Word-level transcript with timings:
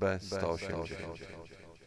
B180. 0.00 0.96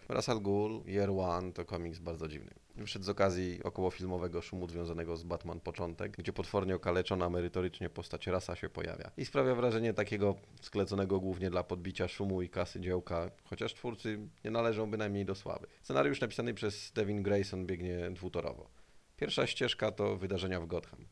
Ras 0.09 0.29
Al 0.29 0.39
Ghul, 0.41 0.83
Year 0.87 1.09
One 1.09 1.51
to 1.51 1.65
komiks 1.65 1.99
bardzo 1.99 2.27
dziwny. 2.27 2.51
Wyszedł 2.75 3.05
z 3.05 3.09
okazji 3.09 3.63
okołofilmowego 3.63 4.41
szumu 4.41 4.67
związanego 4.67 5.17
z 5.17 5.23
Batman 5.23 5.59
Początek, 5.59 6.17
gdzie 6.17 6.33
potwornie 6.33 6.75
okaleczona 6.75 7.29
merytorycznie 7.29 7.89
postać 7.89 8.27
Rasa 8.27 8.55
się 8.55 8.69
pojawia. 8.69 9.11
I 9.17 9.25
sprawia 9.25 9.55
wrażenie 9.55 9.93
takiego 9.93 10.35
skleconego 10.61 11.19
głównie 11.19 11.49
dla 11.49 11.63
podbicia 11.63 12.07
szumu 12.07 12.41
i 12.41 12.49
kasy 12.49 12.79
dziełka, 12.79 13.31
chociaż 13.43 13.73
twórcy 13.73 14.19
nie 14.45 14.51
należą 14.51 14.91
bynajmniej 14.91 15.25
do 15.25 15.35
słabych. 15.35 15.79
Scenariusz 15.81 16.21
napisany 16.21 16.53
przez 16.53 16.91
Devin 16.91 17.23
Grayson 17.23 17.65
biegnie 17.65 18.11
dwutorowo. 18.11 18.69
Pierwsza 19.17 19.47
ścieżka 19.47 19.91
to 19.91 20.17
wydarzenia 20.17 20.59
w 20.59 20.67
Gotham. 20.67 21.05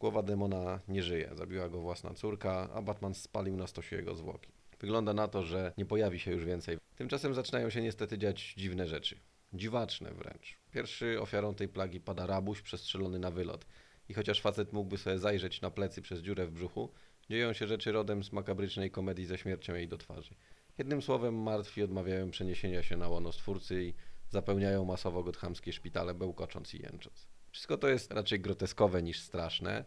Głowa 0.00 0.22
demona 0.22 0.80
nie 0.88 1.02
żyje, 1.02 1.30
zabiła 1.34 1.68
go 1.68 1.80
własna 1.80 2.14
córka, 2.14 2.68
a 2.74 2.82
Batman 2.82 3.14
spalił 3.14 3.56
na 3.56 3.66
stosie 3.66 3.96
jego 3.96 4.14
zwłoki. 4.14 4.52
Wygląda 4.82 5.12
na 5.12 5.28
to, 5.28 5.42
że 5.42 5.72
nie 5.78 5.86
pojawi 5.86 6.18
się 6.18 6.30
już 6.30 6.44
więcej. 6.44 6.78
Tymczasem 6.96 7.34
zaczynają 7.34 7.70
się 7.70 7.82
niestety 7.82 8.18
dziać 8.18 8.54
dziwne 8.56 8.86
rzeczy. 8.86 9.20
Dziwaczne 9.52 10.14
wręcz. 10.14 10.58
Pierwszy 10.72 11.20
ofiarą 11.20 11.54
tej 11.54 11.68
plagi 11.68 12.00
pada 12.00 12.26
rabuś 12.26 12.62
przestrzelony 12.62 13.18
na 13.18 13.30
wylot. 13.30 13.66
I 14.08 14.14
chociaż 14.14 14.40
facet 14.40 14.72
mógłby 14.72 14.98
sobie 14.98 15.18
zajrzeć 15.18 15.60
na 15.60 15.70
plecy 15.70 16.02
przez 16.02 16.20
dziurę 16.20 16.46
w 16.46 16.50
brzuchu, 16.50 16.92
dzieją 17.30 17.52
się 17.52 17.66
rzeczy 17.66 17.92
rodem 17.92 18.24
z 18.24 18.32
makabrycznej 18.32 18.90
komedii 18.90 19.26
ze 19.26 19.38
śmiercią 19.38 19.74
jej 19.74 19.88
do 19.88 19.98
twarzy. 19.98 20.34
Jednym 20.78 21.02
słowem 21.02 21.42
martwi 21.42 21.82
odmawiają 21.82 22.30
przeniesienia 22.30 22.82
się 22.82 22.96
na 22.96 23.08
łono 23.08 23.32
stwórcy 23.32 23.84
i 23.84 23.94
zapełniają 24.28 24.84
masowo 24.84 25.22
gothamskie 25.22 25.72
szpitale 25.72 26.14
bełkocząc 26.14 26.74
i 26.74 26.82
jęcząc. 26.82 27.26
Wszystko 27.50 27.76
to 27.76 27.88
jest 27.88 28.12
raczej 28.12 28.40
groteskowe 28.40 29.02
niż 29.02 29.20
straszne 29.20 29.84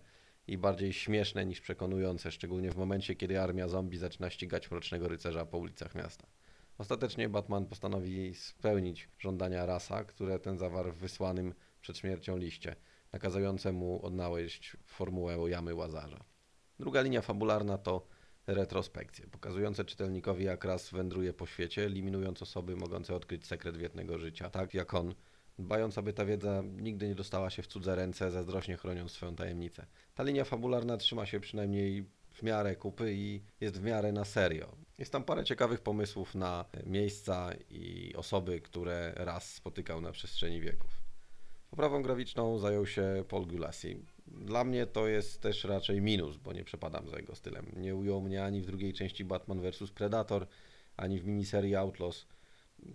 i 0.48 0.58
bardziej 0.58 0.94
śmieszne 0.94 1.46
niż 1.46 1.62
przekonujące, 1.62 2.32
szczególnie 2.32 2.72
w 2.72 2.78
momencie, 2.78 3.16
kiedy 3.16 3.42
armia 3.42 3.68
zombie 3.68 3.98
zaczyna 3.98 4.30
ścigać 4.30 4.72
mrocznego 4.72 5.08
rycerza 5.08 5.46
po 5.46 5.58
ulicach 5.58 5.96
miasta. 5.96 6.28
Ostatecznie 6.78 7.30
Batman 7.30 7.66
postanowi 7.66 8.36
spełnić 8.36 9.10
żądania 9.20 9.66
Rasa, 9.66 10.04
które 10.04 10.40
ten 10.40 10.58
zawarł 10.58 10.92
w 10.92 10.98
wysłanym 10.98 11.54
przed 11.82 11.98
śmiercią 11.98 12.38
liście, 12.38 12.76
nakazującemu 13.14 13.80
mu 13.80 14.06
odnaleźć 14.06 14.78
formułę 14.86 15.38
jamy 15.48 15.76
Łazarza. 15.76 16.24
Druga 16.80 17.02
linia 17.02 17.22
fabularna 17.22 17.78
to 17.78 18.08
retrospekcje, 18.48 19.28
pokazujące 19.28 19.86
czytelnikowi 19.86 20.44
jak 20.44 20.66
Ras 20.66 20.92
wędruje 20.92 21.34
po 21.34 21.46
świecie, 21.46 21.86
eliminując 21.86 22.42
osoby 22.42 22.76
mogące 22.76 23.16
odkryć 23.16 23.48
sekret 23.48 23.78
wietnego 23.78 24.18
życia, 24.18 24.50
tak 24.50 24.74
jak 24.74 24.94
on, 24.94 25.16
dbając 25.60 25.98
aby 25.98 26.14
ta 26.14 26.26
wiedza 26.26 26.64
nigdy 26.78 27.08
nie 27.08 27.16
dostała 27.16 27.50
się 27.50 27.64
w 27.64 27.68
cudze 27.68 27.96
ręce, 27.96 28.32
zazdrośnie 28.32 28.78
chroniąc 28.78 29.12
swoją 29.12 29.36
tajemnicę. 29.36 29.86
Ta 30.16 30.24
linia 30.24 30.44
fabularna 30.44 30.98
trzyma 30.98 31.26
się 31.26 31.40
przynajmniej 31.40 32.06
w 32.32 32.44
miarę 32.44 32.76
kupy 32.76 33.14
i 33.14 33.42
jest 33.62 33.80
w 33.80 33.84
miarę 33.84 34.12
na 34.12 34.26
serio. 34.26 34.76
Jest 34.98 35.12
tam 35.12 35.24
parę 35.24 35.44
ciekawych 35.44 35.82
pomysłów 35.82 36.36
na 36.36 36.66
miejsca 36.86 37.50
i 37.70 38.14
osoby, 38.16 38.62
które 38.62 39.14
raz 39.16 39.54
spotykał 39.54 40.02
na 40.02 40.12
przestrzeni 40.12 40.62
wieków. 40.62 41.06
Poprawą 41.70 42.02
graficzną 42.02 42.60
zajął 42.60 42.86
się 42.86 43.24
Paul 43.30 43.46
Gulassi. 43.46 43.98
Dla 44.28 44.64
mnie 44.64 44.86
to 44.86 45.08
jest 45.08 45.42
też 45.42 45.64
raczej 45.64 46.02
minus, 46.02 46.38
bo 46.38 46.54
nie 46.54 46.64
przepadam 46.64 47.10
za 47.10 47.18
jego 47.18 47.36
stylem. 47.36 47.66
Nie 47.76 47.96
ujął 47.96 48.22
mnie 48.22 48.44
ani 48.44 48.62
w 48.62 48.66
drugiej 48.66 48.94
części 48.94 49.26
Batman 49.26 49.62
vs 49.62 49.92
Predator, 49.92 50.48
ani 50.98 51.20
w 51.20 51.26
miniserii 51.26 51.76
Outlaws. 51.76 52.28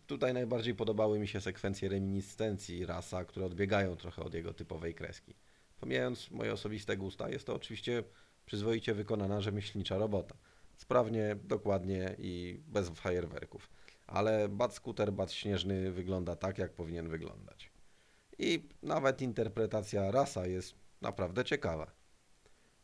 Tutaj 0.06 0.34
najbardziej 0.34 0.74
podobały 0.74 1.18
mi 1.18 1.28
się 1.28 1.40
sekwencje 1.40 1.88
reminiscencji 1.88 2.86
Rasa, 2.86 3.24
które 3.24 3.46
odbiegają 3.46 3.96
trochę 3.96 4.22
od 4.22 4.34
jego 4.34 4.54
typowej 4.54 4.94
kreski. 4.94 5.34
Pomijając 5.80 6.30
moje 6.30 6.52
osobiste 6.52 6.96
gusta, 6.96 7.28
jest 7.28 7.46
to 7.46 7.54
oczywiście 7.54 8.04
przyzwoicie 8.46 8.94
wykonana 8.94 9.40
rzemieślnicza 9.40 9.98
robota. 9.98 10.34
Sprawnie, 10.76 11.36
dokładnie 11.44 12.14
i 12.18 12.60
bez 12.66 12.88
fajerwerków. 12.88 13.70
Ale 14.06 14.48
Bat 14.48 14.74
Scooter, 14.74 15.12
Bat 15.12 15.32
Śnieżny 15.32 15.92
wygląda 15.92 16.36
tak, 16.36 16.58
jak 16.58 16.72
powinien 16.72 17.08
wyglądać. 17.08 17.70
I 18.38 18.68
nawet 18.82 19.22
interpretacja 19.22 20.10
Rasa 20.10 20.46
jest 20.46 20.74
naprawdę 21.00 21.44
ciekawa. 21.44 21.92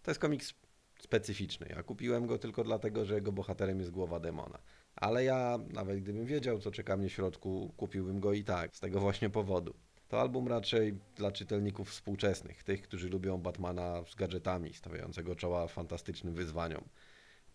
To 0.02 0.10
jest 0.10 0.20
komiks 0.20 0.54
specyficzny. 0.98 1.66
Ja 1.70 1.82
kupiłem 1.82 2.26
go 2.26 2.38
tylko 2.38 2.64
dlatego, 2.64 3.04
że 3.04 3.14
jego 3.14 3.32
bohaterem 3.32 3.78
jest 3.78 3.90
głowa 3.90 4.20
demona. 4.20 4.58
Ale 4.96 5.24
ja, 5.24 5.58
nawet 5.72 6.00
gdybym 6.00 6.26
wiedział, 6.26 6.58
co 6.58 6.70
czeka 6.70 6.96
mnie 6.96 7.08
w 7.08 7.12
środku, 7.12 7.72
kupiłbym 7.76 8.20
go 8.20 8.32
i 8.32 8.44
tak, 8.44 8.76
z 8.76 8.80
tego 8.80 9.00
właśnie 9.00 9.30
powodu. 9.30 9.74
To 10.08 10.20
album 10.20 10.48
raczej 10.48 10.98
dla 11.16 11.32
czytelników 11.32 11.90
współczesnych, 11.90 12.62
tych, 12.62 12.82
którzy 12.82 13.08
lubią 13.08 13.38
Batmana 13.38 14.04
z 14.10 14.14
gadżetami, 14.14 14.74
stawiającego 14.74 15.36
czoła 15.36 15.66
fantastycznym 15.66 16.34
wyzwaniom. 16.34 16.84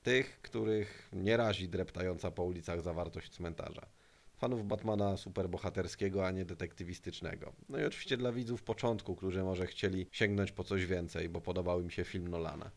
Tych, 0.03 0.41
których 0.41 1.09
nie 1.13 1.37
razi 1.37 1.69
dreptająca 1.69 2.31
po 2.31 2.43
ulicach 2.43 2.81
zawartość 2.81 3.31
cmentarza. 3.31 3.87
Fanów 4.37 4.67
Batmana 4.67 5.17
superbohaterskiego, 5.17 6.27
a 6.27 6.31
nie 6.31 6.45
detektywistycznego. 6.45 7.53
No 7.69 7.79
i 7.79 7.85
oczywiście 7.85 8.17
dla 8.17 8.31
widzów 8.31 8.63
początku, 8.63 9.15
którzy 9.15 9.43
może 9.43 9.67
chcieli 9.67 10.07
sięgnąć 10.11 10.51
po 10.51 10.63
coś 10.63 10.85
więcej, 10.85 11.29
bo 11.29 11.41
podobał 11.41 11.81
im 11.81 11.89
się 11.89 12.03
film 12.03 12.27
Nolana. 12.27 12.71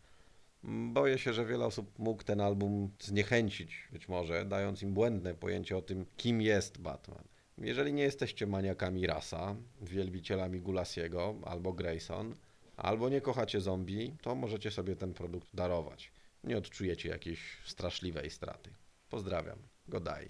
Boję 0.67 1.19
się, 1.19 1.33
że 1.33 1.47
wiele 1.47 1.67
osób 1.67 1.99
mógł 1.99 2.23
ten 2.23 2.41
album 2.41 2.91
zniechęcić, 3.01 3.89
być 3.93 4.09
może, 4.09 4.45
dając 4.45 4.83
im 4.83 4.95
błędne 4.95 5.35
pojęcie 5.35 5.77
o 5.77 5.83
tym, 5.83 6.07
kim 6.17 6.43
jest 6.43 6.79
Batman. 6.79 7.25
Jeżeli 7.59 7.93
nie 7.93 8.03
jesteście 8.03 8.47
maniakami 8.47 9.07
Rasa, 9.07 9.57
wielbicielami 9.83 10.61
Gulasiego 10.61 11.35
albo 11.45 11.73
Grayson, 11.73 12.35
albo 12.77 13.09
nie 13.09 13.21
kochacie 13.21 13.61
zombie, 13.61 14.17
to 14.23 14.35
możecie 14.35 14.71
sobie 14.71 14.97
ten 14.97 15.15
produkt 15.15 15.49
darować. 15.55 16.13
Nie 16.45 16.59
odczujecie 16.59 17.09
jakiejś 17.09 17.59
straszliwej 17.65 18.31
straty. 18.31 18.71
Pozdrawiam. 19.11 19.59
Godai. 19.89 20.29